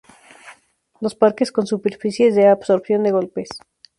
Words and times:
Los 0.99 1.13
parques 1.13 1.51
con 1.51 1.67
superficies 1.67 2.33
de 2.33 2.47
absorción 2.47 3.03
de 3.03 3.11
golpes. 3.11 3.49